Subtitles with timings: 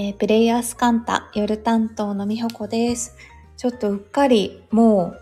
[0.00, 3.16] えー、プレイヤースカンタ夜担当のみほこです。
[3.56, 5.20] ちょっとうっかりもう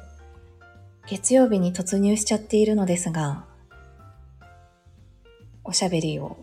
[1.09, 3.47] 月曜日に突入しちゃっているのですが、
[5.65, 6.37] おしゃべりを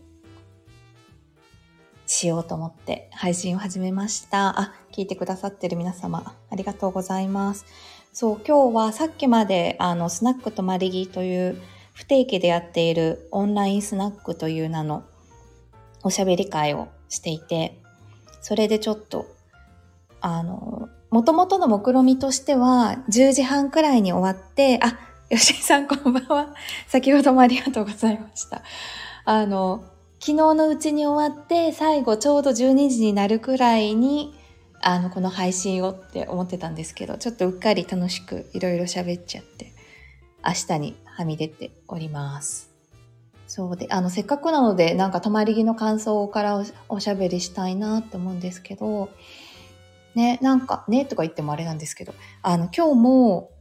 [2.08, 4.60] しようと思って配信を始めました。
[4.60, 7.68] あ、聞いてくださってる皆様、ありがとうございます。
[8.14, 11.62] そう、今日はさっきまであのスナックとまりぎという
[11.94, 15.04] 不定期でやっているオンラインスナックという名の
[16.02, 17.83] おしゃべり会をしていて、
[18.44, 19.26] それでちょっと、
[20.20, 26.54] あの、もともとの目論見みとしては、10時半くらいに終わって、あ、吉井さんこんばんは。
[26.88, 28.62] 先ほどもありがとうございました。
[29.24, 29.86] あの、
[30.20, 34.36] 昨日のうちに終わって、最後ちょうど12時になるくらいに、
[34.82, 39.72] あの、この配信をって思ってたんですけど、ちょっとうっかり楽しくいろいろ喋っちゃって、
[40.46, 42.73] 明日にはみ出ております。
[43.56, 49.12] そうで、あの、せっかくなので、なんか泊まり木の感想からおしゃべりしたいなって思うんですけど、
[50.16, 53.52] ね、なんか、ね、とか言ってもあれなんですけど、あの、今日も、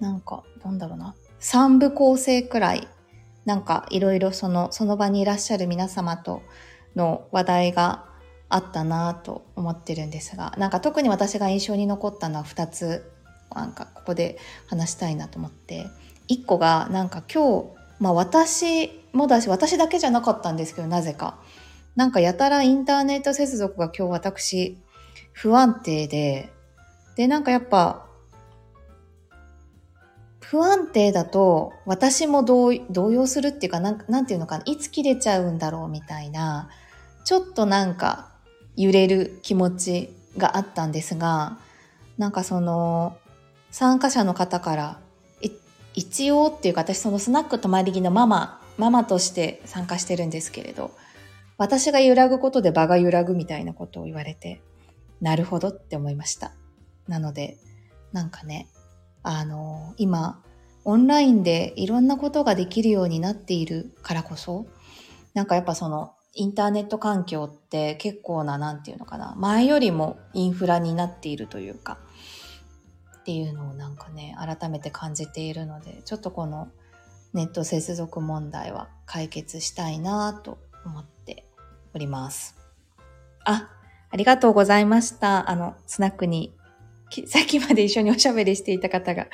[0.00, 2.88] なんか、なんだろうな、3部構成くらい、
[3.46, 6.42] なんか、いろいろその、その場にいらっしゃる皆様と
[6.94, 8.04] の話題が
[8.50, 13.10] あったなと思ってるんですが、なんか特に私が印象に残ったのは2つ、
[13.54, 14.36] なんかここで
[14.66, 15.86] 話したいなと思って、
[16.28, 21.38] 1個が、なんか今日、まあ私もだし、私だけじゃなかったんですけど、なぜか。
[21.94, 24.76] なんかやたらインターネット接続が今日私
[25.32, 26.52] 不安定で、
[27.14, 28.06] で、なんかやっぱ、
[30.40, 36.70] 不安定だと私も動揺するっていうかなん、なんていうのかな、いつ切れちゃうんだろうみたいな、
[37.24, 38.30] ちょっとなんか
[38.76, 41.56] 揺れる気持ちがあったんですが、
[42.18, 43.16] なんかその
[43.70, 44.98] 参加者の方から
[45.94, 50.92] 一応っていうか私そのスナック泊まり木のママ、ママとして参加してるんですけれど、
[51.58, 54.62] 私が揺らぐことで場が揺らぐみたいなことを言われて、
[55.20, 56.52] なるほどって思いました。
[57.06, 57.58] なので、
[58.12, 58.68] なんかね、
[59.22, 60.42] あの、今、
[60.84, 64.66] オンラインでいろんなことができるようになっているからこそ、
[65.34, 71.98] なんかやっぱそのインターネット環境って結構な、なんていうのかな、前よりもインフラになっているというか、
[73.22, 76.68] っていうのをなんかね改めて感じているのでちょっとこの
[77.32, 81.46] ネット接続問題は解決したいなと思って
[81.94, 82.56] おります。
[83.44, 83.70] あ、
[84.10, 85.48] ありがとうございました。
[85.48, 86.54] あの、スナックに
[87.26, 89.28] さっきまで一緒におしゃべりしていた方が、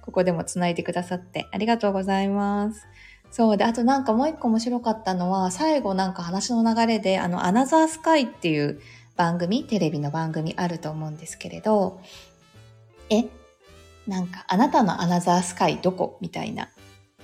[0.00, 2.86] ここでも繋いでくださってありがとうございます。
[3.30, 8.80] そうで、あとなんかもう一個面白かったのは、最後なんか話の流れで、あの、アナザースカイっていう
[9.16, 12.00] 番組、テレビの番組あると思うんですけれど、
[13.14, 16.18] え、なんかあなたのアナザースカイどこ？
[16.20, 16.68] みたいな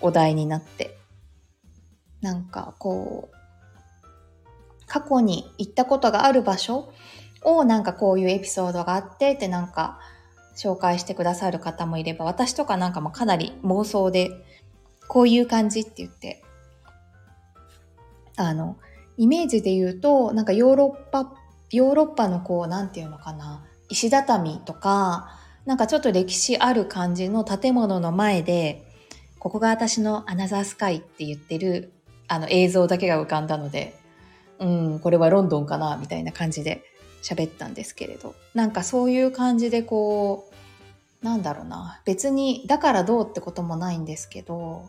[0.01, 0.97] お題になって、
[2.21, 3.37] なんかこう、
[4.87, 6.93] 過去に行ったことがある場所？
[7.43, 9.99] をなんかこういうエピソードがあってってなんか
[10.59, 14.31] 紹介してくださる方もいれば、私とかなんかもかなり妄想で
[15.09, 16.43] こういう感じって言って、
[18.37, 18.77] あの、
[19.17, 21.33] イメージで言うと、なんかヨーロッパ、
[21.71, 28.85] ヨーロッパのこう、なんていうのかな、石畳とか、なんかちょっと歴史ある感じの建物の前で、
[29.39, 31.93] ここが私のアナザースカイって言ってる
[32.29, 33.97] あの映像だけが浮かんだので、
[34.59, 36.83] うん、これはロンドンかなみたいな感じで
[37.23, 40.51] 喋ったんですけれど、なんかそういう感じでこ
[41.23, 44.89] う、なんだろうな、別にだからどうってこともないんですけど、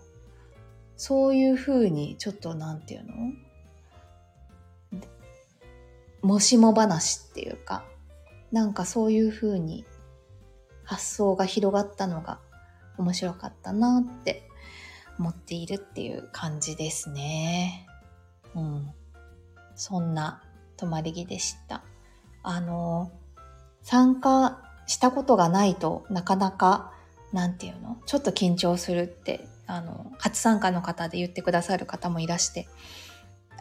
[0.98, 3.14] そういうふうにちょっとなんていうの？
[6.22, 7.84] もしも話っていうか、
[8.52, 9.86] なんかそういうふうに
[10.91, 12.40] 発想が広がったのが
[12.97, 14.44] 面白かったなって
[15.18, 17.88] 思っているっていう感じですね。
[18.53, 18.90] うん。
[19.74, 20.44] そんな
[20.75, 21.82] 泊まり木でした。
[22.43, 23.09] あの、
[23.84, 26.91] 参加したことがないとなかなか、
[27.32, 27.97] なんていうの？
[28.05, 32.67] ちょっと緊張するって、あの、初参加の方で言ってくださる方もいらして、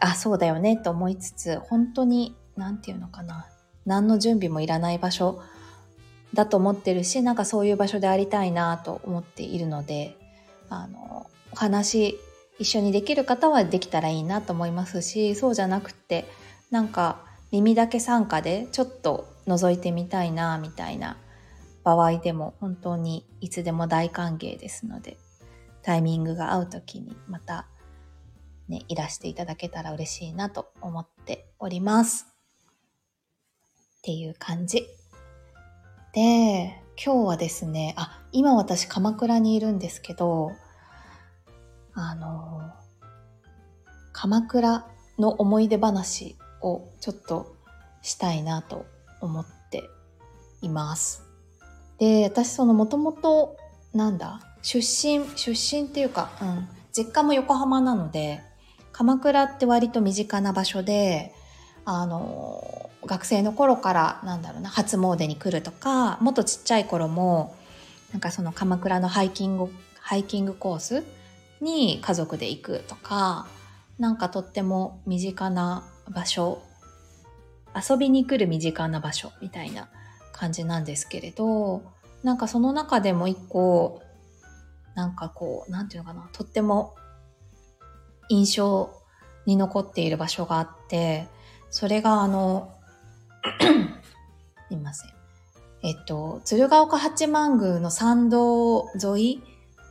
[0.01, 3.47] あ、そうだよねと思いつつ、本当に、なんていうのかな。
[3.85, 5.41] 何の準備もいらない場所
[6.33, 10.17] だと思ってるしなんかそういう場所でありたいなと思っているので
[10.69, 12.17] あのお話
[12.59, 16.25] 一緒にできる方はできたらいいなと思いますしそうじゃなくて
[16.69, 17.19] なんか
[17.51, 21.17] 耳だけ参加でちょっと覗いてみたいなみたいな
[21.83, 25.17] 場合でも本当にいつでも大歓迎ですので
[25.81, 27.67] タイミングが合う時にまた
[28.69, 32.27] ねいらしていただけたら嬉しいなと思っております
[33.99, 35.00] っていう感じ。
[36.13, 40.51] で、今日はですね、あ、今私鎌倉にいるんですけど、
[41.93, 42.61] あの、
[44.11, 44.85] 鎌倉
[45.17, 47.55] の思い出話をちょっと
[48.01, 48.85] したいなと
[49.21, 49.89] 思って
[50.61, 51.23] います。
[51.97, 53.55] で、私そのもともと
[53.93, 58.41] なんだ出身、出身っていうか、うん、実家も横浜なので、
[58.91, 61.33] 鎌倉って割と身近な場所で、
[61.85, 67.55] あの、学生の頃からなんだろうな、初詣に来るとか、もっとちっちゃい頃も、
[68.11, 71.03] なんかその鎌倉のハイキング、ハイキングコース
[71.61, 73.47] に家族で行くとか、
[73.97, 76.61] なんかとっても身近な場所、
[77.75, 79.89] 遊びに来る身近な場所みたいな
[80.33, 81.83] 感じなんですけれど、
[82.23, 84.01] なんかその中でも一個、
[84.95, 86.95] なんかこう、なんていうのかな、とっても
[88.29, 88.91] 印象
[89.45, 91.27] に残っている場所があって、
[91.69, 92.73] それがあの、
[94.69, 95.11] いません。
[95.83, 99.43] えっと、鶴岡八幡宮の参道沿い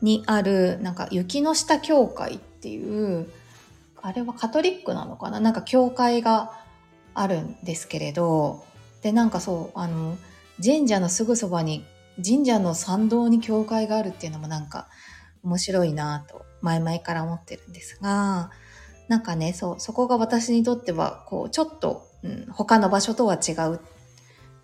[0.02, 3.31] にある、なんか雪の下教会っていう、
[4.02, 5.41] あれはカトリックなのかな？
[5.41, 6.52] なんか教会が
[7.12, 8.64] あるんですけれど、
[9.02, 10.17] で、なんかそう、あの、
[10.62, 11.85] 神社のすぐそばに、
[12.25, 14.88] 神社の参道に教会があるっていうのもなんか
[15.43, 18.50] 面白いなと、前々から思ってるんですが、
[19.08, 23.81] なんかね、そう、そこが私にとっては、こう、ちょっと、うん、他の場所とは違う、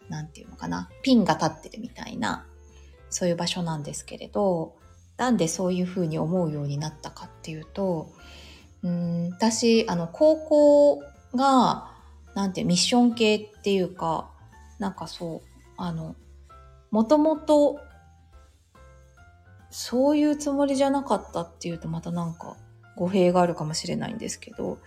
[0.09, 2.47] なんていうのかな、ピンが立ってるみたいな、
[3.11, 4.75] そういう場所なんですけれど、
[5.17, 8.11] なんでそういうふうに思うようになったかっていうと、
[8.83, 11.03] うん、私、あの、高校
[11.35, 11.91] が、
[12.35, 14.31] なんてミッション系っていうか、
[14.79, 15.41] なんかそう、
[15.79, 16.15] あの、
[16.91, 17.81] もともと、
[19.71, 22.57] そういうつもりじゃなかったっていうとまたなんか
[22.97, 24.79] 語弊があるかもしれないんですけど、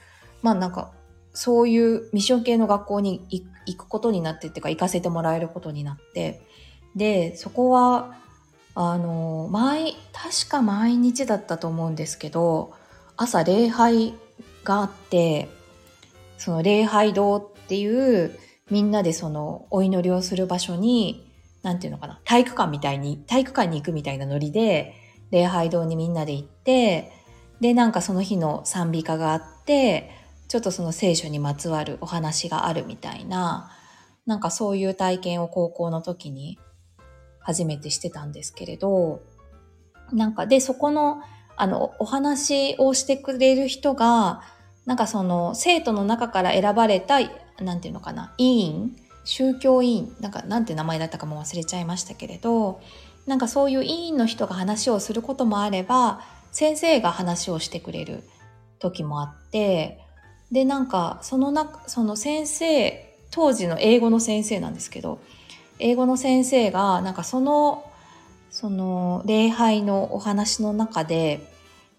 [0.42, 0.92] まあなんか、
[1.42, 3.26] そういうミッション系の学校に
[3.66, 6.42] 行くことになってっていうか行かせてもらえることになって、
[6.98, 8.18] で、そこは、
[8.76, 12.74] あの、毎、確か毎日だったと思うんですけど、
[13.16, 14.16] 朝礼拝
[14.66, 15.48] があって、
[16.38, 18.38] その礼拝堂っていう
[18.70, 21.32] みんなでそのお祈りをする場所に、
[21.64, 24.94] なんていうのかな、体育館みたいに、体育館に行くみたいなノリで、
[25.32, 27.14] 礼拝堂にみんなで行って、
[27.62, 30.20] で、なんかその日の賛美歌があって、
[30.50, 33.72] ちょっとその聖書にまつわるお話があるみたいな、
[34.26, 36.60] なんかそういう体験を高校の時に
[37.40, 39.22] 初めてしてたんですけれど、
[40.12, 41.22] なんかで、そこの、
[41.56, 44.42] あの、お話をしてくれる人が、
[44.86, 47.20] なんかその生徒の中から選ばれた、
[47.62, 52.82] なんていうのかな、委員、宗教委員、なんかなんて名前だったかも忘れちゃいましたけれど、
[53.28, 58.24] なんかそういう委員の人が話をすることもあれば、先生が話をしてくれる
[58.80, 60.00] 時もあって、
[60.52, 65.20] で、なんかその中、その先生、当時の英語の先生なんですけど、
[65.80, 67.86] 英語の先生が、なんかその、
[68.50, 71.40] その礼拝のお話の中で、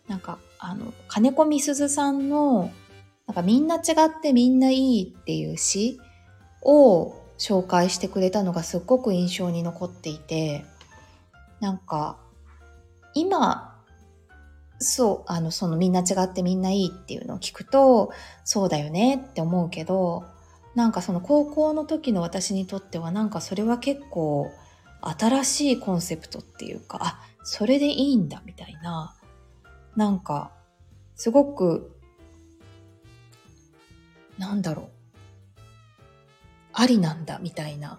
[0.08, 2.70] なんかあの、金子みすずさんの、
[3.26, 5.98] なんかみんな違ってみんないいっていう詩
[6.62, 10.66] を紹介してくれたのがすっごく印象に残っていて、
[11.60, 12.18] なんか、
[13.14, 13.69] 今、
[14.80, 18.12] そう、あの、そのみんな違ってみんないいっていうのを聞くと、
[18.44, 20.24] そうだよねって思うけど、
[20.74, 24.50] なんかその高校の時の私にとってはなんかそれは結構
[25.02, 29.14] 新しいコンセプトっていうか、あ、それでいいんだみたいな、
[29.96, 30.50] なんか、
[31.14, 31.94] すごく、
[34.38, 34.88] なんだろう、
[36.72, 37.98] ありなんだみたいな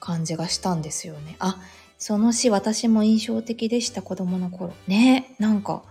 [0.00, 1.36] 感じがしたんですよね。
[1.38, 1.60] あ、
[1.98, 4.72] その詩私も印象的でした子供の頃。
[4.86, 5.82] ね、なんか、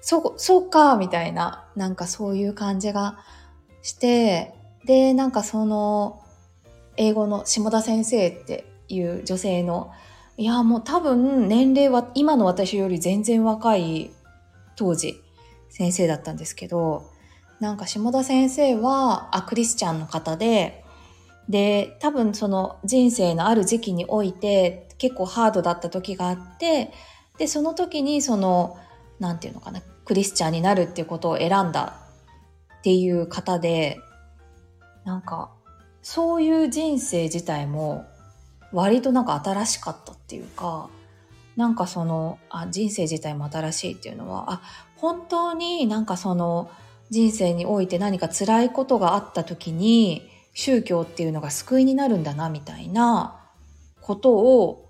[0.00, 3.18] そう、そうか、みたいな、なんかそういう感じが
[3.82, 6.22] して、で、なんかその、
[6.96, 9.92] 英語の下田先生っていう女性の
[10.38, 14.12] いや、もう多分年齢は今の私より全然若い
[14.76, 15.20] 当時
[15.68, 17.10] 先生だったんですけど、
[17.58, 20.84] なんか下田先生はあクリスチャンの方で、
[21.48, 26.92] で、多分その人生のある時期において結構ハードだった時があって、
[27.36, 28.78] で、その時にその、
[29.18, 31.98] なんていうのかな、クリスチャンになるっていうことを選んだ
[32.78, 34.00] っていう方で、
[35.04, 35.50] なんか、
[36.02, 38.06] そういう人生自体も
[38.72, 40.88] 割となんか新しかったっていうか、
[41.56, 44.62] なんかその、あ、人生自体も新しいっていうのは、あ、
[44.96, 46.70] 本当になんかその
[47.10, 53.40] 人生において何か辛いことがあった時に、宗教っていうのが救いになるんだな、みたいな
[54.00, 54.87] ことを、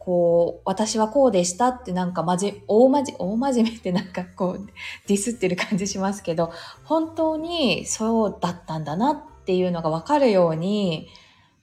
[0.00, 4.66] こう、私はこうでしたってなんかまじ、大まじ、大真面目ってなんかこう、
[5.06, 6.50] ディスってる感じしますけど、
[6.84, 11.08] 本当にそうだったんだなっていうのがわかるように、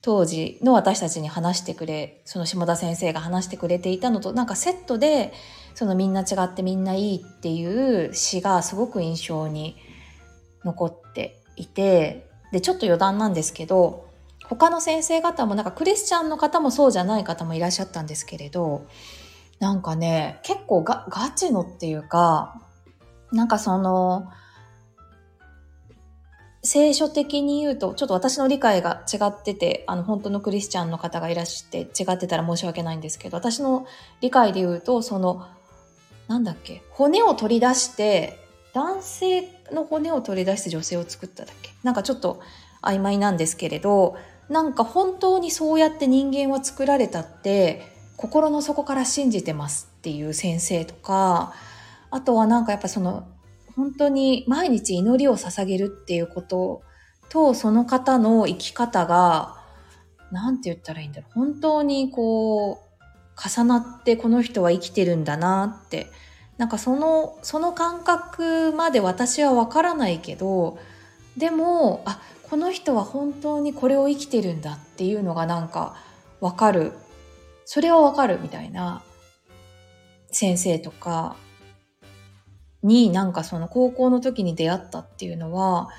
[0.03, 5.33] 当時の私たちに話してくれ、その下田先生が話してくれていたのとなんかセットで、
[5.73, 9.77] そのみんな違ってみんないいっていう詩がすごく印象に
[10.63, 14.06] 残っていて、で、ちょっと余談なんですけど、
[14.49, 18.85] 他の先生方もなんかクリスチャンの方もそうじゃない方もいらっしゃったんですけれど、
[19.59, 22.61] なんかね、結構がガチのっていうか、
[23.31, 24.31] なんかその、
[26.63, 33.87] 聖書的に言うと、ちょっと私の理解が違ってて、あの、本当のクリスチャンの方がいらして違ってたら申し訳ないんですけど、私の
[34.21, 35.45] 理解で言うと、その、
[36.27, 38.37] なんだっけ、骨を取り出して、
[38.73, 41.71] 男性の骨を取り出して女性を作っただけ？
[41.83, 42.41] なんかちょっと
[42.83, 44.17] 曖昧なんですけれど、
[44.49, 51.53] なんか本当にそうやって人間は作られたって、心の底から信じてますっていう先生とか、
[52.09, 53.27] あとはなんかやっぱその
[53.77, 56.81] 本当に毎日祈りを捧げるっていうこと
[57.29, 59.55] と、その方の生き方が、
[60.31, 61.31] なんて言ったらいいんだろう。
[61.33, 62.77] 本当にこう、
[63.37, 66.07] 重なってこの人は生きてるんだなって。
[66.57, 70.79] なんかその、その感覚まで私はわからないけど、
[71.37, 75.95] でも、あ、この人は本当にこれを生きてるんだっていうのがなんか
[76.39, 76.93] わかる。
[77.65, 79.03] それはわかるみたいな。
[80.31, 81.35] 先生とか、
[82.83, 85.89] になんかその高校の時に出会ったっていうのは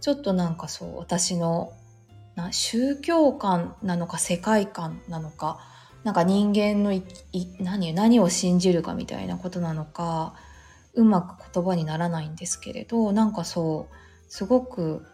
[0.00, 1.72] ちょっとなんかそう私の
[2.34, 5.58] な宗教観なのか世界観なのか。
[6.04, 7.02] なんか人間のい
[7.58, 10.34] 何何を信じるかみたいなことなのか。
[10.94, 13.94] うまく言葉にならないんですけれどなんかそう
[14.28, 15.04] すごく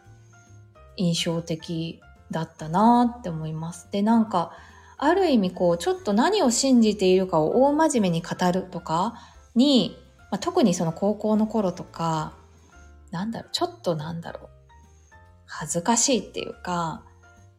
[0.97, 3.89] 印象的だったなって思います。
[3.91, 4.53] でなんか
[4.99, 9.15] ある意味こうちょっと何を信じているかを大真面目に語るとか
[9.55, 9.99] に
[10.33, 12.33] まあ、特にその高校の頃とか、
[13.11, 14.49] なんだろう、ちょっとなんだろう、
[15.45, 17.05] 恥ずかしいっていうか、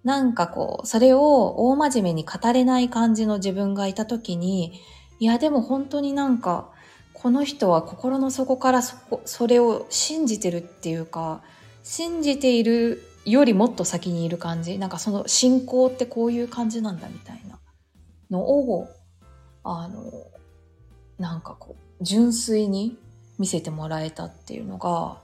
[0.03, 4.81] なんかこう、それを大真面目に語れない感じの自分がいた時に、
[5.19, 6.71] いやでも本当になんか、
[7.13, 11.43] この人は心の底からそこ、それを信じてるっていうか、
[11.83, 14.77] 信じているよりもっと先にいる感じ。
[14.77, 17.59] なんかその信仰ってこういう感じなんだみたいな
[18.29, 18.87] のを、
[19.63, 20.11] あの、
[21.17, 22.97] なんかこう、純粋に
[23.39, 25.21] 見せてもらえたっていうのが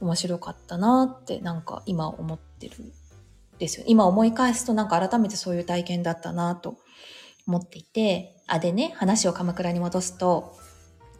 [0.00, 2.92] 面白かったなってなんか今思ってる
[3.58, 3.84] ですよ。
[3.86, 6.78] 今思い返すとなんか改めてそういう体験だったなと
[7.46, 10.56] 思っていて、あ、でね、話を鎌倉に戻すと、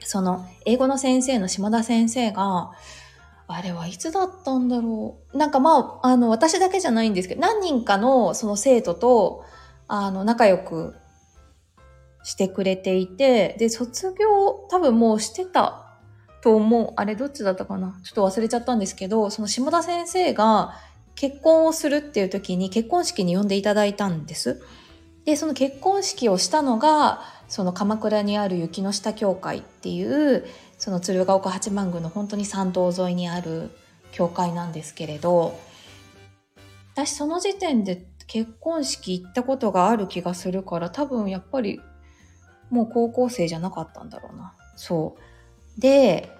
[0.00, 2.72] その英語の先生の島田先生が、
[3.52, 5.36] あれはいつだったんだろう。
[5.36, 9.44] なんかまあ、あの、私だけじゃないんですけど、何人かのその生徒と、
[9.88, 10.94] あの、仲良く
[12.22, 15.98] してくれていて、で、卒業多分もうしてた
[16.42, 16.92] と思う。
[16.96, 20.74] あれどっちだったかなちょっと忘れちゃったんですけど、その下田先生が
[21.14, 24.62] 結婚をするっていう時に結婚式に呼んでいただいたんです。
[25.24, 30.46] で、その結婚式をしたのが、その鎌倉にある雪の下教会っていう、
[30.80, 33.70] その鶴岡八幡宮の本当に参道沿いにある
[34.12, 35.60] 教会なんですけれど、
[36.94, 41.80] 私その時点で結婚式行ったことがある気がするから多分やっぱり
[42.70, 44.54] もう高校生じゃなかったんだろうな。
[44.74, 45.16] そ
[45.76, 45.80] う。
[45.80, 46.34] で、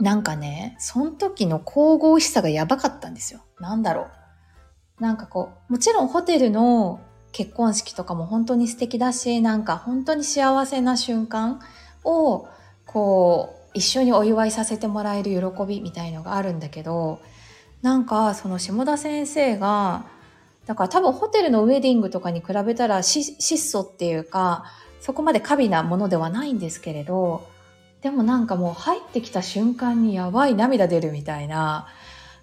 [0.00, 3.44] なんかね、その時の神々しさがやばかったんですよ。
[3.60, 4.08] なんだろ
[4.98, 5.02] う。
[5.02, 7.00] なんかこう、もちろんホテルの
[7.32, 11.60] 結婚式とかも本当に素敵だし、なんか本当に幸せな瞬間
[12.04, 12.48] を、
[12.86, 17.20] こう、一緒にお祝いさせてもらえる喜びみたいのがあるんだけど、
[17.82, 20.06] なんかその下田先生が、
[20.66, 24.64] だから多分ホテルのウェディングとかに比べたら質素っていうか、
[25.00, 27.46] そこまで過敏なものではないんですけれど、
[28.00, 31.88] でもなんかもう入ってきた瞬間にやばい涙出るみたいな、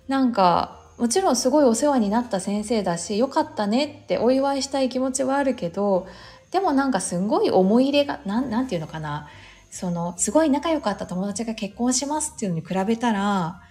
[0.07, 6.07] なんかもちろんすごいお世話になった先生だし、よかったねってお祝いしたい気持ちはあるけど、
[6.51, 9.27] でもなんかすごい思い入れが、なん、なんていうのかな。
[9.71, 13.61] その、すごい仲良かった友達が結婚しますっていうのに比べたら、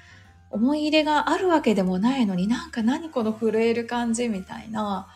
[0.51, 5.07] 思い入れがあるわけでもないのになんか何この震える感じみたいな、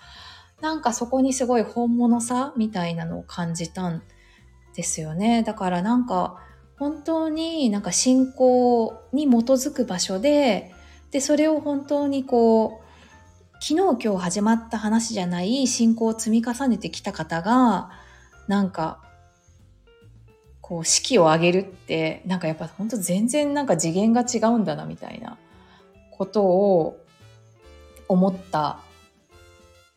[0.60, 4.02] なんかそこにすごい本物さみたいなのを感じたん
[4.76, 5.42] ですよね。
[5.42, 6.40] だからなんか
[6.78, 10.72] 本当になんか信仰に基づく場所で、
[11.10, 12.84] で、それを本当にこう、
[13.60, 17.90] 昨日今日始まった話じゃない信仰を積み重ねてきた方が、
[18.48, 19.00] なんか、
[20.66, 25.36] こう、式を挙げるって、なんかやっぱ本当全然なんか次元が違うんだなみたいな
[26.10, 26.98] ことを
[28.08, 28.78] 思った。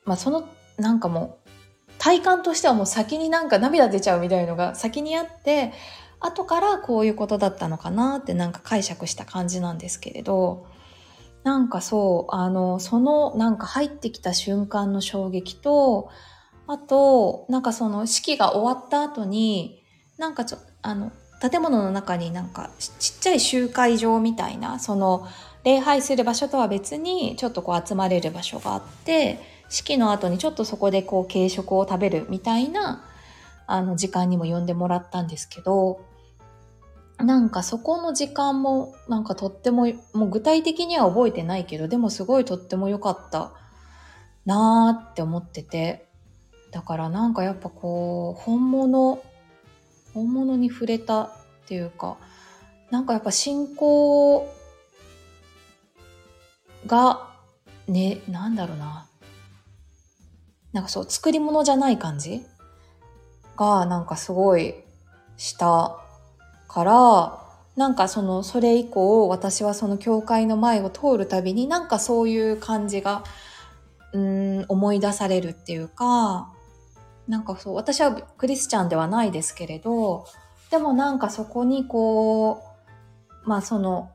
[0.03, 0.45] まあ、その
[0.77, 1.49] なんかもう
[1.99, 5.71] 体感としてはもう先になんか涙出ちゃうみたいのが先にあって
[6.19, 10.67] 後からこういうことだったのかなってなんか解釈した感じなんですけれど
[11.43, 16.09] なんかそうあのそのなんか入ってきた瞬間の衝撃と
[16.67, 19.83] あとなんかその式が終わった後に
[20.17, 25.27] なんかちょあの建物の中になんかちっちゃい集会場みたいなその
[25.63, 33.03] 礼拝する場所とは別にちょっとこう集まれる場所があって式の後にちょっとそこでこう軽食を食べるみたいな
[33.67, 36.01] あの時間にも呼んでもらったんですけど
[37.17, 43.51] なんかそこの時間もなんかとってももう具体的には覚えてないけどでもすごいとっても良かった
[44.45, 46.07] なーって思ってて
[46.71, 49.21] だからなんかやっぱこう本物
[50.17, 51.31] 本物に触れたっ
[51.67, 52.17] ていうか
[52.89, 54.51] なんかやっぱ信仰
[56.87, 57.27] が
[57.87, 59.07] ねなんだろうな。
[60.73, 62.43] なんかそう作り物じゃない感じ
[63.55, 64.75] がなんかすごい
[65.37, 65.97] した
[66.67, 67.39] から
[67.75, 73.23] なんかそのそれ以降私はその教会の前を通るたびになんかそういう感じが
[74.13, 76.51] うん思い出されるっていうか
[77.27, 80.25] なんかそう私はクリスチャンではないですけれど
[80.71, 82.63] でもなんかそこにこ
[83.45, 84.11] うまあその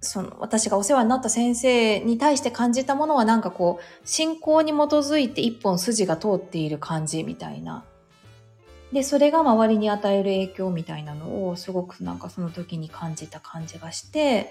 [0.00, 7.84] その私がお世話になった先生に対して感じたものはなんかこう信仰に基づいて一本筋が通っている感じみたいな。
[8.92, 14.50] で、それが周りに与える影響みたいなのをすごくなんかその時に感じた感じがして、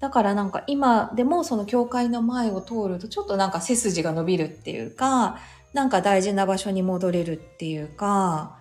[0.00, 5.38] だからなんか今でもその教会の前を通るとちょっとなんか背筋が伸びるっていうか、
[5.72, 8.58] なんか大事な場所に戻れるっていうか、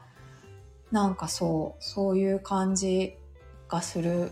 [0.92, 3.16] なんかそう、そういう感じ
[3.70, 4.32] がする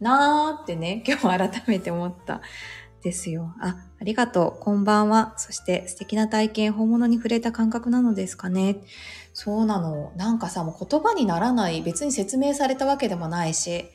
[0.00, 2.40] なーってね、 今日改めて思った
[3.02, 3.54] ですよ。
[3.60, 4.62] あ、ありがとう。
[4.62, 5.34] こんばんは。
[5.36, 8.78] そして素敵な体験、本物に触れた感覚なのですかね。
[9.32, 10.12] そうなの。
[10.16, 13.86] なんかさ、もう言葉にならない、別に説明されたわけでもないし、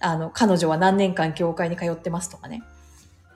[0.00, 2.62] あの、彼女は何年間教会に通ってますとかね。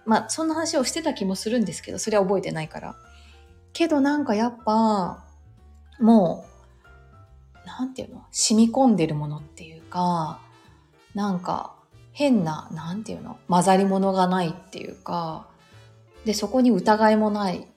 [0.05, 2.97] まあ、そんな話をしてた気もするんですけど、それは覚えてないから。
[3.73, 5.25] けどなんかやっぱ、
[6.01, 6.47] も
[7.65, 8.25] う、なんていうの？
[8.31, 10.41] 染み込んでるものっていうか、
[11.15, 11.75] なんか、
[12.13, 13.39] 変な、なんていうの？
[13.49, 15.47] 混ざり物がないっていうか、
[16.25, 17.69] で、そこに疑いもない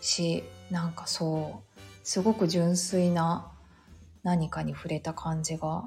[0.00, 3.50] し、なんかそう、すごく純粋な
[4.22, 5.84] 何かに触れた感じが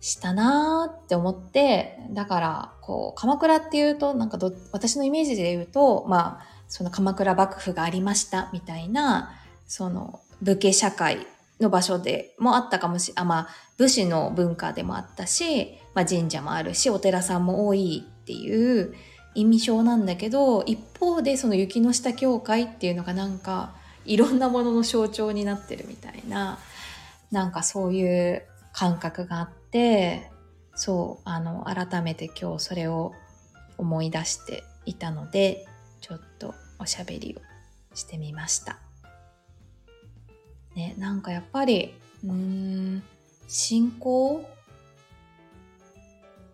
[0.00, 9.32] したなーって思って、だから、こう、鎌倉っていうと、なんかど、私のイメージで言うと、まあ、その鎌倉幕府がありましたみたいな、
[9.66, 11.26] その武家社会
[11.60, 13.48] の場所でもあったかもしれあまあ
[13.78, 18.94] 武士の文化でもあったし、まあ、神社もあるしお寺さんも多いっていう
[19.34, 23.74] 印象なんだけど一方でその雪の下教会っていうのがなんか
[24.04, 26.58] いろんなものの象徴になってるみたいな
[27.30, 30.30] なんかそういう感覚があって
[30.74, 33.12] そうあの改めて今日それを
[33.78, 35.66] 思い出していたので
[36.04, 38.78] ちょっとおしゃべりをしてみました。
[40.76, 43.02] ね、なんかやっぱり、うーん、
[43.48, 44.44] 信仰？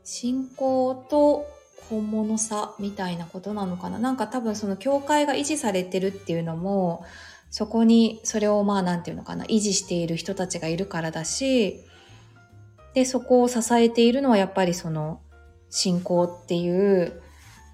[0.04, 1.48] 信仰と
[1.88, 3.98] 本物さみたいなことなのかな？
[3.98, 7.04] なんか多分その教会が維持されてるっていうのも、
[7.50, 11.80] そこにそれをまあなんていうのかな、維持している人たちがいるからだし、
[12.94, 15.20] で、そこを支えているのはやっぱりその
[15.70, 17.20] 信仰っていう、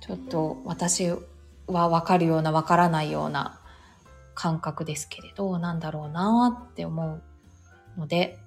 [0.01, 1.12] ちょっと私
[1.67, 3.61] はわかるようなわからないような
[4.35, 7.21] 感覚ですけれど、なんだろうなって思
[7.97, 8.39] うので、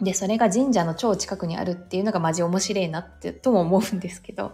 [0.00, 4.52] で、それが神社の超近くにあるっていうのがマジ面白いなってとも思うんですけど、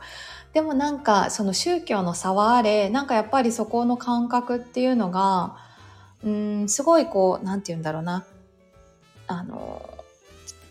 [0.53, 5.57] でもなんかその宗教の差はあれ、なんかやっぱりそこの感覚っていうのが、
[6.23, 8.25] うん、すごいこう、なんて言うんだろうな、
[9.27, 9.83] あの、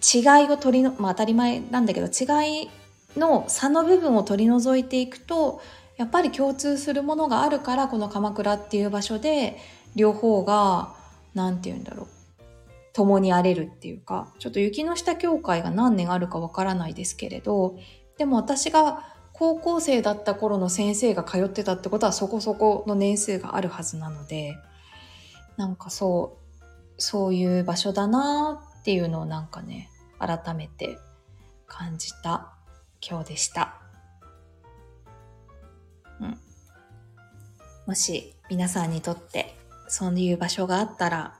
[0.02, 2.70] 違いを取りの、まあ当たり前なんだけど、違い
[3.18, 5.62] の差の部分を取り除いていくと、
[5.98, 9.58] やっぱり共通するものがあるからこの鎌倉っていう場所で
[9.96, 10.94] 両方が
[11.34, 12.08] 何て言うんだろう
[12.94, 17.78] 共に荒れるっていうかちょっと雪の下教会が何年あるかわからないですけれど
[18.18, 24.56] でも私が高校生だった頃の先生が通ってたってことはそこそこの年数があるはずなので
[25.58, 30.98] なんかそうそういう場所だなっていうのをなんかね改めて
[31.68, 32.54] 感じた
[33.02, 33.81] 今日でした。
[37.92, 39.54] もし皆さんにとって
[39.90, 41.34] そういう場所があったら、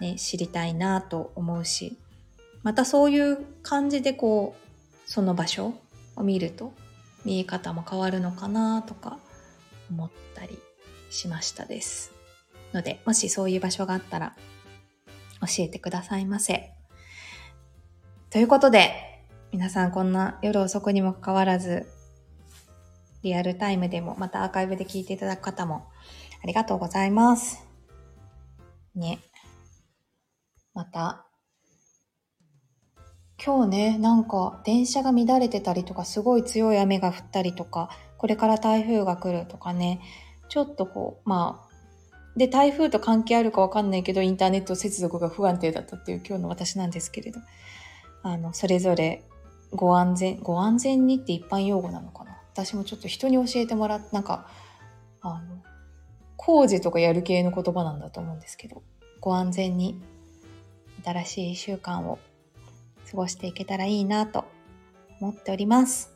[0.00, 1.98] ね、知りたいなと思うし、
[2.62, 5.74] またそういう感じでこう、その場所
[6.14, 6.72] を見ると
[7.24, 9.18] 見え方も変わるのかなとか
[9.90, 10.56] 思ったり
[11.10, 12.12] しましたです。
[12.72, 14.36] ので、もしそういう場所があったら
[15.40, 16.70] 教えてくださいませ。
[18.30, 21.88] ということで、皆さんこんな夜遅くにもかかわらず
[23.22, 25.88] リアルタイムでも、またアーカイブで聞いていただく方も、
[26.42, 27.66] ありがとうございます。
[28.94, 29.20] ね。
[30.74, 31.26] また、
[33.42, 40.00] 今日ね、なんか電車が乱れてたりとか、すごい強い雨が降ったりとか、これから台風が来るとかね、
[40.48, 41.70] ちょっとこう、まあ、
[42.36, 47.40] で、台風と関係あるかわかんないけど、インターネット接続が不安定だったっていう今日の私なんですけれど、
[48.22, 49.24] あの、それぞれ
[49.72, 52.29] ご安全、ご安全にって一般用語なのかな？
[52.64, 54.46] 私もちょっと人に教えてもらって、なんか、
[55.22, 55.62] あの、
[56.36, 58.82] 工事とかやる系の言葉なんだと思うんですけど、
[59.20, 60.00] ご安全に
[61.04, 62.18] 新しい習慣を
[63.10, 64.44] 過ごしていけたらいいなと
[65.20, 66.12] 思っております。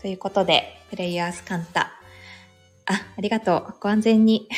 [0.00, 1.92] ということで、プレイヤースカンタ。
[2.86, 3.74] あ、ありがとう。
[3.80, 4.48] ご安全に。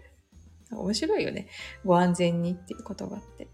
[0.70, 1.48] 面白いよね。
[1.84, 3.48] ご安全にっていう言葉って。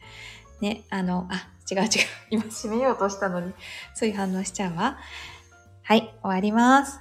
[0.60, 1.88] ね、あの、あ、違う違う。
[2.30, 3.52] 今閉めようとしたのに、
[3.94, 4.98] ついう反応しちゃうわ。
[5.90, 7.00] はい、終わります。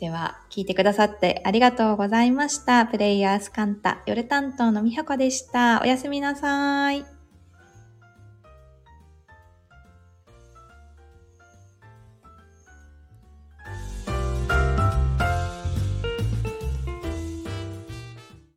[0.00, 2.84] では、聞いてくださってありがとうございました。
[2.84, 5.80] プレイヤースカンタ、夜担当のみはこでした。
[5.80, 7.15] おやすみなさーい。